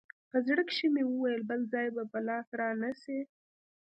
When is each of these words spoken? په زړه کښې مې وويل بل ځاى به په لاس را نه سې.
په 0.29 0.37
زړه 0.47 0.63
کښې 0.69 0.87
مې 0.93 1.03
وويل 1.07 1.41
بل 1.49 1.61
ځاى 1.71 1.87
به 1.95 2.03
په 2.11 2.19
لاس 2.27 2.47
را 2.59 2.69
نه 2.81 2.91
سې. 3.01 3.19